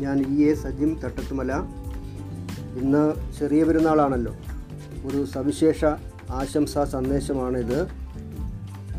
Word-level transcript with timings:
ഞാൻ 0.00 0.38
E 0.38 0.44
A 0.44 0.54
സജിം 0.54 1.00
Thattathumala. 1.04 1.52
ഇന്ന് 2.82 3.12
ചെറിയ 3.38 3.64
പെരുന്നാളാണല്ലോ. 3.64 4.34
ഒരു 5.06 5.24
സവിശേഷ 5.24 5.84
ആശംസാ 6.30 6.84
സന്ദേശമാണിത്. 6.84 7.82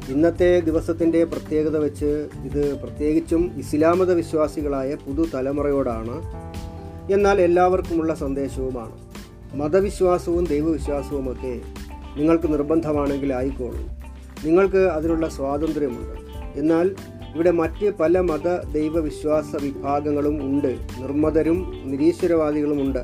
ഇന്നത്തെ 0.09 0.59
ദിവസത്തിന്റെ 0.59 1.23
പ്രത്യേകത 1.23 1.77
വെച്ച് 1.77 2.27
ഇത് 2.45 2.79
പ്രത്യേകിച്ചും 2.81 3.51
ഇസ്ലാമത 3.57 4.11
വിശ്വാസികളായ 4.11 4.95
പുതുതലമുറയോടാണ്. 4.95 6.21
എന്നാൽ 7.13 7.41
എല്ലാവർക്കുമുള്ള 7.41 8.13
സന്ദേശവുമാണ്. 8.13 8.91
മതവിശ്വാസവും 9.55 10.45
ദൈവവിശ്വാസവുമൊക്കെ 10.45 11.61
നിങ്ങൾക്ക് 12.17 12.53
നിർബന്ധമാണെങ്കിൽ 12.53 13.33
ആയിക്കോളൂ. 13.33 13.77
നിങ്ങൾക്ക് 14.45 14.77
അതിനുള്ള 14.77 15.29
സ്വാതന്ത്ര്യമുണ്ട്. 15.29 16.31
എന്നാൽ 16.59 16.95
ഇവിടെ 17.35 17.51
മറ്റ് 17.51 17.97
പല 17.99 18.19
മത 18.19 18.71
ദൈവവിശ്വാസ 18.71 19.55
വിഭാഗങ്ങളും 19.61 20.41
ഉണ്ട്. 20.41 20.67
നിർമ്മതരും 20.67 21.81
നിരീശ്വരവാദികളുമുണ്ട് 21.85 22.99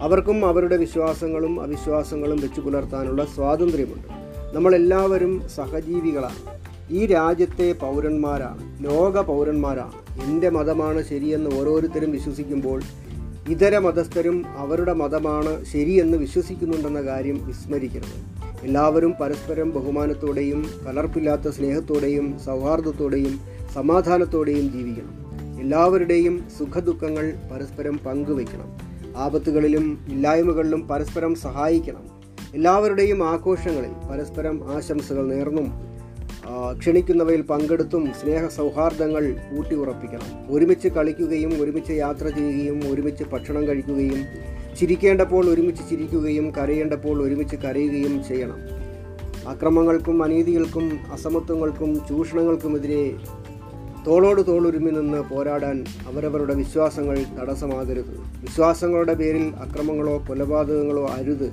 അവർക്കും 0.00 0.46
അവരുടെ 0.46 0.76
വിശ്വാസങ്ങളും 0.76 1.60
അവിശ്വാസങ്ങളും 1.60 2.40
വെച്ചു 2.40 2.60
പുലർത്താനുള്ള 2.60 3.24
സ്വാതന്ത്ര്യമുണ്ട്. 3.24 4.08
നമ്മളെല്ലാവരും 4.56 5.48
സഹജീവികളാണ്. 5.54 6.58
ഈ 6.90 7.06
രാജ്യത്തെ 7.06 7.72
പൗരന്മാരാണ് 7.72 8.84
ലോക 8.84 9.20
പൗരന്മാരാണ്. 9.20 10.24
എന്റെ 10.24 10.50
മതമാണ് 10.50 11.02
ശരിയെന്ന് 11.02 11.60
ഓരോരുത്തരും 11.60 12.10
വിശ്വസിക്കുമ്പോൾ 12.10 12.82
ഇതര 13.48 13.78
മതസ്ഥരും 13.78 14.44
അവരുടെ 14.56 14.92
മതമാണ് 14.92 15.64
ശരിയെന്ന് 15.64 16.18
വിശ്വസിക്കുന്നുണ്ടെന്ന 16.18 17.02
കാര്യം 17.02 17.46
വിസ്മരിക്കരുത്. 17.46 18.37
എല്ലാവരും 18.66 19.12
പരസ്പരം 19.20 19.68
ബഹുമാനത്തോടെയും 19.74 20.60
കലർപ്പില്ലാത്ത 20.86 21.48
സ്നേഹത്തോടെയും 21.56 22.26
സൗഹാർദ്ദത്തോടെയും 22.46 23.34
സമാധാനത്തോടെയും 23.74 24.66
ജീവിക്കണം. 24.74 25.14
എല്ലാവരുടെയും 25.62 26.34
സുഖദുഃഖങ്ങൾ 26.58 27.26
പരസ്പരം 27.50 27.96
പങ്കുവയ്ക്കണം. 28.06 28.70
ആപത്തുകളിലും 29.16 29.86
ഇല്ലായ്മകളിലും 30.14 30.88
പരസ്പരം 30.88 31.34
സഹായിക്കണം. 31.44 32.04
എല്ലാവരുടെയും 32.54 33.20
ആഘോഷങ്ങളിൽ 33.32 33.92
പരസ്പരം 34.10 34.56
ആശംസകൾ 34.76 35.24
നേർന്നും 35.34 35.68
ക്ഷണിക്കുന്നവയിൽ 36.80 37.42
പങ്കെടുത്തും 37.50 38.04
സ്നേഹ 38.20 38.46
സൗഹാർദ്ദങ്ങൾ 38.58 39.24
ഊട്ടി 39.58 39.74
ഉറപ്പിക്കണം 39.74 40.28
ഒരുമിച്ച് 40.54 40.88
കളിക്കുകയും 40.88 41.52
ഒരുമിച്ച് 41.62 41.92
യാത്ര 41.92 42.26
ചെയ്യുകയും 42.28 42.78
ഒരുമിച്ച് 42.92 43.24
ഭക്ഷണം 43.32 43.68
കഴിക്കുകയും 43.68 44.20
ചിരിക്കേണ്ടപ്പോൾ 44.78 45.48
ഒരുമിച്ച് 45.48 45.90
ചിരിക്കുകയും 45.90 46.50
കരയേണ്ടപ്പോൾ 46.50 47.22
ഒരുമിച്ച് 47.22 47.56
കരയുകയും 47.56 48.24
ചെയ്യണം. 48.24 48.56
അക്രമങ്ങൾക്കും 49.48 50.22
അനീതികൾക്കും 50.22 50.98
അസമത്വങ്ങൾക്കും 51.12 52.00
ചൂഷണങ്ങൾക്കുമെതിരെ 52.08 53.16
തോളോട് 54.06 54.46
തോളൊരുമി 54.46 54.90
നിന്ന് 54.90 55.34
പോരാടാൻ 55.34 55.84
അവരവരുടെ 56.06 56.54
വിശ്വാസങ്ങൾ 56.54 57.24
തടസ്സമാകരുത്. 57.40 58.18
വിശ്വാസങ്ങളുടെ 58.18 59.14
പേരിൽ 59.14 59.52
അക്രമങ്ങളോ 59.56 60.24
കൊലപാതകങ്ങളോ 60.28 61.06
അരുത്. 61.06 61.52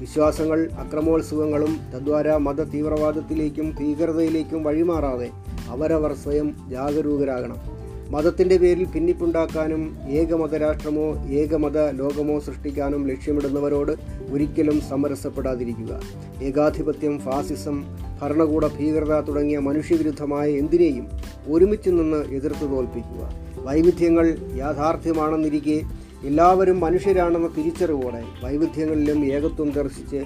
വിശ്വാസങ്ങൾ 0.00 0.68
അക്രമോത്സവങ്ങളും 0.72 1.78
തദ്വാര 1.94 2.36
മത 2.36 2.62
തീവ്രവാദത്തിലേക്കും 2.62 3.74
ഭീകരതയിലേക്കും 3.80 4.62
വഴിമാറാതെ 4.62 5.30
അവരവർ 5.68 6.14
സ്വയം 6.14 6.56
ജാഗരൂകരാകണം. 6.70 7.75
മതത്തിന്റെ 8.10 8.56
പേരിൽ 8.56 8.84
ഭിന്നിപ്പുണ്ടാക്കാനും 8.84 9.96
ഏകമതരാഷ്ട്രമോ 10.08 11.26
ഏകമത 11.28 11.90
ലോകമോ 11.90 12.38
സൃഷ്ടിക്കാനും 12.38 13.08
ലക്ഷ്യമിടുന്നവരോട് 13.08 13.92
ഒരിക്കലും 14.30 14.80
സമരസപ്പെടാതിരിക്കുക. 14.80 16.00
ഏകാധിപത്യം 16.42 17.18
ഫാസിസം 17.18 17.84
ഭരണകൂട 18.22 18.66
ഭീകരത 18.66 19.20
തുടങ്ങിയ 19.20 19.58
മനുഷ്യവിരുദ്ധമായ 19.58 20.50
എന്തിനേയും 20.52 21.08
ഒരുമിച്ച് 21.48 21.90
നിന്ന് 21.90 22.24
എതിർത്ത് 22.34 22.70
തോൽപ്പിക്കുക. 22.70 23.32
വൈവിധ്യങ്ങൾ 23.58 24.38
യാഥാർത്ഥ്യമാണെന്നിരിക്കെ 24.56 25.82
എല്ലാവരും 26.26 26.80
മനുഷ്യരാണെന്ന 26.80 27.46
തിരിച്ചറിവോടെ 27.56 28.22
വൈവിധ്യങ്ങളിലും 28.44 29.24
ഏകത്വം 29.24 29.70
ദർശിച്ച് 29.70 30.16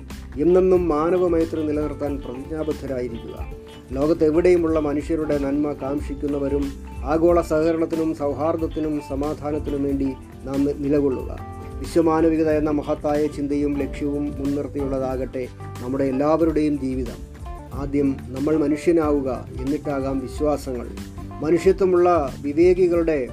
എന്നെന്നും 0.40 0.88
മാനവമൈത്രി 0.88 1.62
നിലനിർത്താൻ 1.62 2.20
പ്രതിജ്ഞാബദ്ധരായിരിക്കുക. 2.20 3.46
ലോകത്തെവിടെയുമുള്ള 3.92 4.80
മനുഷ്യരുടെ 4.80 5.39
നന്മ 5.39 5.72
കാംക്ഷിക്കുന്നവരും 5.72 6.72
ആഗോള 7.05 7.40
സഹകരണത്തിനും 7.40 8.14
സൗഹാർദ്ദത്തിനും 8.14 9.00
സമാധാനത്തിനും 9.08 9.83
വേണ്ടി 9.83 10.05
നാം 10.44 10.64
നിലകൊള്ളുക. 10.64 11.39
വിശ്വമാനവികത 11.78 12.50
എന്ന 12.50 12.70
മഹത്തായ 12.70 13.27
ചിന്തയും 13.27 13.78
ലക്ഷ്യവും 13.78 14.24
മുൻനിർത്തിയുള്ളതാകട്ടെ 14.24 15.48
നമ്മുടെ 15.83 16.05
എല്ലാവരുടെയും 16.05 16.80
ജീവിതം. 16.80 17.46
ആദ്യം 17.74 18.16
നമ്മൾ 18.28 18.56
മനുഷ്യനാവുക 18.56 19.48
എന്നിട്ടാകാം 19.60 20.18
വിശ്വാസങ്ങൾ. 20.18 20.86
മനുഷ്യത്വമുള്ള 21.40 22.34
വിവേകികളുടെ 22.42 23.28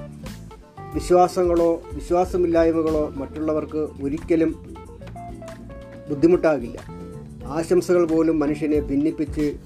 വിശ്വാസങ്ങളോ 0.94 1.82
വിശ്വാസമില്ലായ്മകളോ 1.92 3.12
മറ്റുള്ളവർക്ക് 3.16 3.88
ഒരിക്കലും 4.02 4.74
ബുദ്ധിമുട്ടാകില്ല. 6.08 6.78
ആശംസകൾ 7.46 8.06
പോലും 8.06 8.38
മനുഷ്യനെ 8.38 8.80
ഭിന്നിപ്പിച്ച് 8.80 9.56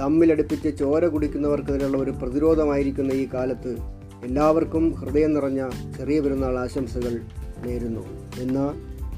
തമ്മിലടുപ്പിച്ച് 0.00 0.68
ചോര 0.68 1.06
കുടിക്കുന്നവർക്കെതിരെയുള്ള 1.06 1.98
ഒരു 1.98 2.10
പ്രതിരോധമായിരിക്കുന്ന 2.10 3.12
ഈ 3.12 3.28
കാലത്ത് 3.34 3.76
എല്ലാവർക്കും 4.24 4.94
ഹൃദയം 4.94 5.34
നിറഞ്ഞ 5.34 5.68
ചെറിയ 5.98 6.20
പെരുന്നാൾ 6.20 6.58
ആശംസകൾ 6.58 7.20
നേരുന്നു. 7.64 8.00
എന്ന 8.38 8.74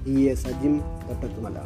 ഈ 0.06 0.28
എ 0.28 0.34
സജിം 0.34 0.80
തട്ടത്തുമല. 1.10 1.56